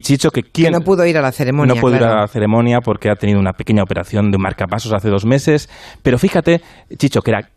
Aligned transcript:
Chicho, 0.00 0.30
que, 0.30 0.70
no 0.70 0.80
pudo 0.82 1.04
ir 1.06 1.18
a 1.18 1.20
la 1.20 1.32
ceremonia. 1.32 1.74
No 1.74 1.80
pudo 1.80 1.96
ir 1.96 2.04
a 2.04 2.20
la 2.20 2.28
ceremonia 2.28 2.80
porque 2.80 3.10
ha 3.10 3.16
tenido 3.16 3.40
una 3.40 3.54
pequeña 3.54 3.82
operación 3.82 4.30
de 4.30 4.38
marcapasos 4.38 4.92
hace 4.92 5.08
dos 5.08 5.24
meses. 5.24 5.68
Pero 6.04 6.18
fíjate, 6.18 6.62
Chicho, 6.96 7.20
que 7.20 7.32
era, 7.32 7.50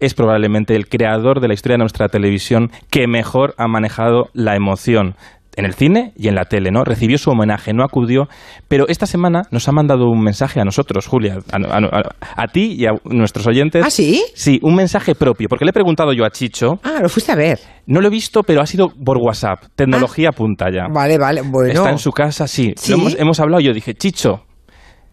es 0.00 0.14
probablemente 0.14 0.76
el 0.76 0.88
creador 0.88 1.40
de 1.40 1.48
la 1.48 1.54
historia 1.54 1.74
de 1.74 1.80
nuestra 1.80 2.08
televisión 2.08 2.70
que 2.88 3.06
mejor 3.06 3.54
ha 3.58 3.68
manejado 3.68 4.30
la 4.32 4.56
emoción 4.56 5.14
en 5.56 5.64
el 5.64 5.74
cine 5.74 6.12
y 6.16 6.28
en 6.28 6.34
la 6.34 6.44
tele, 6.46 6.70
¿no? 6.70 6.84
Recibió 6.84 7.16
su 7.18 7.30
homenaje, 7.30 7.72
no 7.72 7.84
acudió, 7.84 8.28
pero 8.68 8.86
esta 8.88 9.06
semana 9.06 9.42
nos 9.50 9.68
ha 9.68 9.72
mandado 9.72 10.08
un 10.10 10.22
mensaje 10.22 10.60
a 10.60 10.64
nosotros, 10.64 11.06
Julia, 11.06 11.38
a, 11.52 11.56
a- 11.56 11.78
a- 11.78 12.42
a 12.42 12.46
ti 12.48 12.74
y 12.78 12.86
a 12.86 12.90
nuestros 13.04 13.46
oyentes. 13.46 13.84
¿Ah, 13.86 13.90
sí? 13.90 14.24
Sí, 14.34 14.58
un 14.62 14.74
mensaje 14.74 15.14
propio, 15.14 15.48
porque 15.48 15.64
le 15.64 15.70
he 15.70 15.72
preguntado 15.72 16.12
yo 16.12 16.24
a 16.24 16.30
Chicho, 16.30 16.80
Ah, 16.82 16.98
lo 17.00 17.08
fuiste 17.08 17.32
a 17.32 17.36
ver. 17.36 17.58
no 17.86 18.00
lo 18.00 18.08
he 18.08 18.10
visto, 18.10 18.42
pero 18.42 18.60
ha 18.60 18.66
sido 18.66 18.88
por 18.88 19.18
WhatsApp, 19.18 19.64
tecnología 19.76 20.30
punta 20.32 20.66
ya. 20.72 20.86
Vale, 20.92 21.18
vale, 21.18 21.42
bueno. 21.42 21.72
Está 21.72 21.90
en 21.90 21.98
su 21.98 22.10
casa, 22.10 22.48
sí. 22.48 22.72
¿Sí? 22.76 22.92
Lo 22.92 22.98
hemos, 22.98 23.16
hemos 23.18 23.40
hablado. 23.40 23.60
Yo 23.60 23.72
dije, 23.72 23.94
Chicho, 23.94 24.44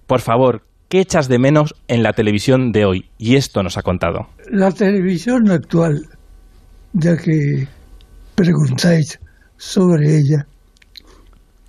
por 0.08 0.22
favor, 0.22 0.64
¿qué 0.90 1.00
echas 1.02 1.28
de 1.30 1.38
menos 1.40 1.76
en 1.88 2.02
la 2.04 2.14
televisión 2.14 2.72
de 2.72 2.86
hoy? 2.86 3.06
Y 3.18 3.36
esto 3.36 3.62
nos 3.64 3.78
ha 3.78 3.82
contado. 3.84 4.28
La 4.50 4.72
televisión 4.72 5.50
actual, 5.52 6.02
ya 6.94 7.16
que 7.16 7.68
preguntáis 8.36 9.20
sobre 9.62 10.18
ella, 10.18 10.48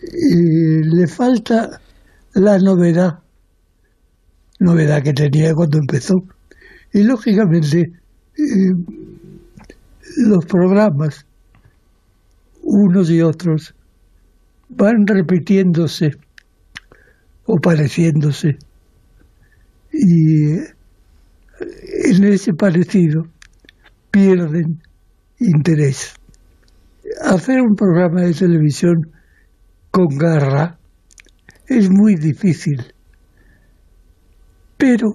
eh, 0.01 0.81
le 0.83 1.07
falta 1.07 1.79
la 2.33 2.59
novedad, 2.59 3.19
novedad 4.61 5.03
que 5.03 5.13
tenía 5.13 5.55
cuando 5.55 5.77
empezó. 5.77 6.25
Y 6.95 7.03
lógicamente 7.03 7.93
eh, 8.39 8.73
los 10.17 10.47
programas, 10.47 11.27
unos 12.63 13.11
y 13.11 13.21
otros, 13.21 13.75
van 14.71 15.07
repitiéndose 15.07 16.13
o 17.45 17.57
pareciéndose. 17.57 18.57
Y 19.93 20.55
en 20.55 22.25
ese 22.25 22.55
parecido 22.55 23.27
pierden 24.11 24.81
interés. 25.39 26.15
Hacer 27.33 27.63
un 27.63 27.75
programa 27.75 28.21
de 28.21 28.35
televisión 28.35 29.11
con 29.91 30.19
garra 30.19 30.77
es 31.67 31.89
muy 31.89 32.15
difícil, 32.15 32.93
pero 34.77 35.13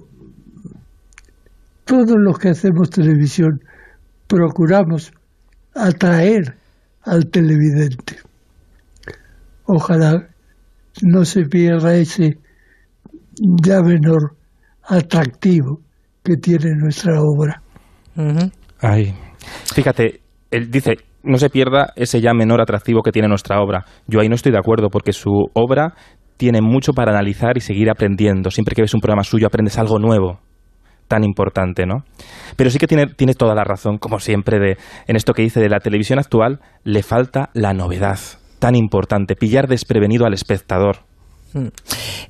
todos 1.84 2.16
los 2.18 2.36
que 2.40 2.48
hacemos 2.48 2.90
televisión 2.90 3.60
procuramos 4.26 5.12
atraer 5.76 6.56
al 7.04 7.30
televidente. 7.30 8.16
Ojalá 9.66 10.28
no 11.02 11.24
se 11.24 11.44
pierda 11.44 11.94
ese 11.94 12.36
ya 13.62 13.80
menor 13.80 14.34
atractivo 14.82 15.82
que 16.24 16.34
tiene 16.36 16.74
nuestra 16.74 17.22
obra. 17.22 17.62
Ay. 18.80 19.14
Fíjate, 19.72 20.20
él 20.50 20.68
dice, 20.68 20.96
no 21.22 21.38
se 21.38 21.50
pierda 21.50 21.92
ese 21.96 22.20
ya 22.20 22.32
menor 22.32 22.60
atractivo 22.60 23.02
que 23.02 23.12
tiene 23.12 23.28
nuestra 23.28 23.60
obra. 23.60 23.84
Yo 24.06 24.20
ahí 24.20 24.28
no 24.28 24.34
estoy 24.34 24.52
de 24.52 24.58
acuerdo 24.58 24.88
porque 24.88 25.12
su 25.12 25.30
obra 25.54 25.94
tiene 26.36 26.60
mucho 26.62 26.92
para 26.92 27.12
analizar 27.12 27.56
y 27.56 27.60
seguir 27.60 27.90
aprendiendo. 27.90 28.50
Siempre 28.50 28.74
que 28.74 28.82
ves 28.82 28.94
un 28.94 29.00
programa 29.00 29.24
suyo 29.24 29.46
aprendes 29.46 29.78
algo 29.78 29.98
nuevo 29.98 30.40
tan 31.08 31.24
importante, 31.24 31.86
¿no? 31.86 32.04
Pero 32.56 32.70
sí 32.70 32.78
que 32.78 32.86
tiene, 32.86 33.06
tiene 33.06 33.32
toda 33.32 33.54
la 33.54 33.64
razón, 33.64 33.96
como 33.96 34.20
siempre, 34.20 34.58
de, 34.58 34.76
en 35.06 35.16
esto 35.16 35.32
que 35.32 35.42
dice 35.42 35.58
de 35.58 35.70
la 35.70 35.80
televisión 35.80 36.18
actual, 36.18 36.60
le 36.84 37.02
falta 37.02 37.48
la 37.54 37.72
novedad 37.72 38.18
tan 38.58 38.76
importante, 38.76 39.34
pillar 39.34 39.68
desprevenido 39.68 40.26
al 40.26 40.34
espectador. 40.34 41.07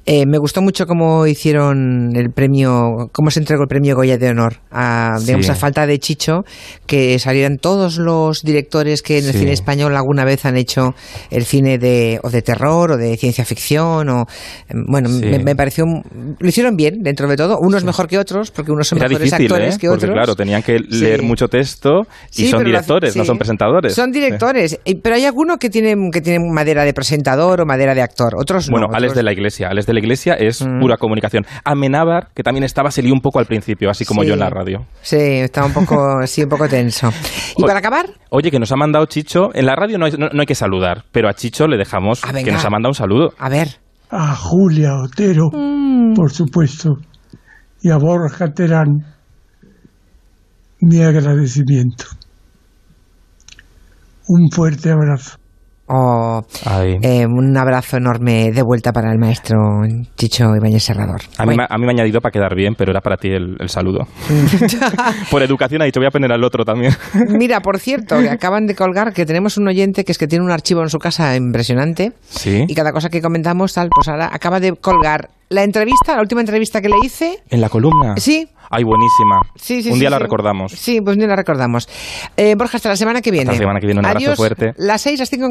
Eh, 0.06 0.24
me 0.26 0.38
gustó 0.38 0.62
mucho 0.62 0.86
cómo 0.86 1.26
hicieron 1.26 2.14
el 2.16 2.30
premio, 2.30 3.08
cómo 3.12 3.30
se 3.30 3.40
entregó 3.40 3.62
el 3.62 3.68
premio 3.68 3.94
Goya 3.96 4.16
de 4.16 4.30
honor 4.30 4.56
a, 4.70 5.18
digamos, 5.24 5.46
Sí. 5.46 5.52
a 5.52 5.54
falta 5.54 5.86
de 5.86 5.98
Chicho, 5.98 6.44
que 6.86 7.18
salieran 7.18 7.58
todos 7.58 7.98
los 7.98 8.42
directores 8.42 9.02
que 9.02 9.18
en 9.18 9.26
el 9.26 9.32
cine 9.32 9.52
español 9.52 9.96
alguna 9.96 10.24
vez 10.24 10.44
han 10.46 10.56
hecho 10.56 10.94
el 11.30 11.44
cine 11.44 11.78
de, 11.78 12.20
o 12.22 12.30
de 12.30 12.42
terror 12.42 12.92
o 12.92 12.96
de 12.96 13.16
ciencia 13.16 13.44
ficción 13.44 14.08
o, 14.08 14.26
em, 14.68 14.84
bueno, 14.88 15.08
Sí. 15.08 15.24
me, 15.24 15.38
me 15.40 15.56
pareció, 15.56 15.84
lo 15.84 16.48
hicieron 16.48 16.76
bien 16.76 17.02
dentro 17.02 17.28
de 17.28 17.36
todo, 17.36 17.58
unos 17.60 17.84
mejor 17.84 18.06
que 18.08 18.18
otros, 18.18 18.50
porque 18.50 18.72
unos 18.72 18.88
son 18.88 18.98
Era 18.98 19.08
mejores 19.08 19.30
difícil, 19.30 19.46
actores 19.46 19.74
¿eh? 19.74 19.78
que 19.78 19.88
Porque 19.88 20.04
otros. 20.06 20.14
claro, 20.14 20.34
tenían 20.36 20.62
que 20.62 20.78
leer 20.78 21.22
mucho 21.22 21.48
texto 21.48 22.02
y 22.36 22.46
son 22.46 22.64
directores, 22.64 23.16
no 23.16 23.24
son 23.24 23.36
presentadores. 23.38 23.94
Son 23.94 24.10
directores, 24.12 24.78
pero 25.02 25.16
hay 25.16 25.24
alguno 25.24 25.56
que 25.58 25.70
tiene, 25.70 25.94
que 26.12 26.20
tiene 26.20 26.38
madera 26.50 26.84
de 26.84 26.94
presentador 26.94 27.60
o 27.60 27.66
madera 27.66 27.94
de 27.94 28.02
actor, 28.02 28.34
otros 28.36 28.68
no. 28.68 28.72
Bueno, 28.78 28.86
Alex 28.92 29.07
otros- 29.07 29.07
de 29.14 29.22
la 29.22 29.32
Iglesia. 29.32 29.68
Alex 29.70 29.86
de 29.86 29.92
la 29.94 29.98
Iglesia 30.00 30.34
es 30.34 30.64
Mm. 30.64 30.80
pura 30.80 30.96
comunicación. 30.96 31.44
Amenábar, 31.64 32.28
que 32.34 32.42
también 32.42 32.64
estaba, 32.64 32.90
se 32.90 33.02
lió 33.02 33.12
un 33.14 33.20
poco 33.20 33.38
al 33.38 33.46
principio, 33.46 33.90
así 33.90 34.04
como 34.04 34.22
Sí. 34.22 34.28
yo 34.28 34.34
en 34.34 34.40
la 34.40 34.50
radio. 34.50 34.86
Sí, 35.02 35.16
estaba 35.16 35.66
un 35.66 35.72
poco, 35.72 35.96
sí, 36.26 36.42
un 36.42 36.48
poco 36.48 36.68
tenso. 36.68 37.08
¿Y 37.56 37.62
Oye, 37.62 37.66
para 37.66 37.78
acabar? 37.78 38.06
Oye, 38.30 38.50
que 38.50 38.58
nos 38.58 38.70
ha 38.72 38.76
mandado 38.76 39.06
Chicho. 39.06 39.54
En 39.54 39.66
la 39.66 39.74
radio 39.76 39.98
no 39.98 40.06
hay, 40.06 40.12
no- 40.12 40.28
no 40.32 40.40
hay 40.40 40.46
que 40.46 40.54
saludar, 40.54 41.04
pero 41.12 41.28
a 41.28 41.34
Chicho 41.34 41.66
le 41.66 41.76
dejamos 41.76 42.22
Ah, 42.24 42.32
que 42.32 42.50
nos 42.52 42.64
ha 42.64 42.70
mandado 42.70 42.90
un 42.90 42.94
saludo. 42.94 43.32
A 43.38 43.48
ver. 43.48 43.68
A 44.10 44.34
Julia 44.34 44.90
Otero, 45.04 45.50
por 46.14 46.30
supuesto, 46.30 46.94
y 47.82 47.90
a 47.90 47.96
Borja 47.98 48.52
Terán, 48.52 48.86
mi 50.80 51.02
agradecimiento. 51.02 52.04
Un 54.28 54.50
fuerte 54.50 54.90
abrazo. 54.90 55.36
Oh, 55.88 56.42
Ay. 56.66 56.96
eh, 57.02 57.24
un 57.26 57.56
abrazo 57.56 57.96
enorme 57.96 58.50
de 58.52 58.62
vuelta 58.62 58.92
para 58.92 59.10
el 59.10 59.18
maestro 59.18 59.56
Chicho 60.16 60.54
Ibáñez 60.54 60.82
Serrador. 60.82 61.20
A 61.38 61.44
mí, 61.44 61.54
Bueno, 61.54 61.62
me- 61.62 61.74
a 61.74 61.78
mí 61.78 61.84
me 61.86 61.92
ha 61.92 61.94
añadido 61.94 62.20
para 62.20 62.30
quedar 62.32 62.54
bien, 62.54 62.74
pero 62.76 62.90
era 62.90 63.00
para 63.00 63.16
ti 63.16 63.28
el, 63.28 63.56
el 63.58 63.68
saludo. 63.68 64.06
Por 65.30 65.42
educación 65.42 65.82
ha 65.82 65.84
dicho, 65.84 66.00
voy 66.00 66.06
a 66.06 66.10
poner 66.10 66.32
al 66.32 66.42
otro 66.44 66.64
también. 66.64 66.92
Mira, 67.28 67.60
por 67.60 67.78
cierto, 67.78 68.18
que 68.18 68.28
acaban 68.30 68.66
de 68.66 68.74
colgar 68.74 69.12
que 69.12 69.24
tenemos 69.26 69.56
un 69.56 69.68
oyente 69.68 70.04
que 70.04 70.12
es 70.12 70.18
que 70.18 70.26
tiene 70.26 70.44
un 70.44 70.50
archivo 70.50 70.82
en 70.82 70.90
su 70.90 70.98
casa 70.98 71.34
impresionante 71.36 72.12
Sí. 72.28 72.64
y 72.66 72.74
cada 72.74 72.92
cosa 72.92 73.08
que 73.08 73.20
comentamos 73.22 73.72
tal, 73.74 73.88
pues 73.94 74.08
ahora 74.08 74.28
acaba 74.32 74.60
de 74.60 74.72
colgar 74.74 75.30
la 75.50 75.62
entrevista, 75.62 76.14
la 76.14 76.20
última 76.20 76.42
entrevista 76.42 76.80
que 76.82 76.88
le 76.90 76.96
hice. 77.02 77.38
En 77.48 77.60
la 77.62 77.68
columna. 77.70 78.14
Sí. 78.18 78.46
Ay, 78.70 78.84
buenísima. 78.84 79.40
Sí, 79.56 79.82
sí, 79.82 79.88
un 79.88 79.94
sí, 79.94 80.00
día 80.00 80.10
la 80.10 80.18
recordamos. 80.18 80.72
Sí, 80.72 81.00
pues 81.00 81.16
ni 81.16 81.26
la 81.26 81.34
recordamos. 81.36 81.88
Eh, 82.36 82.54
Borja, 82.54 82.76
hasta 82.76 82.90
la 82.90 82.96
semana 82.96 83.22
que 83.22 83.30
viene. 83.30 83.50
la 83.52 83.56
semana 83.56 83.80
que 83.80 83.86
viene, 83.86 84.00
un 84.00 84.04
abrazo 84.06 84.36
fuerte. 84.36 84.74
Las 84.76 85.00
seis, 85.00 85.18
las 85.18 85.30
cinco 85.30 85.44
en 85.44 85.46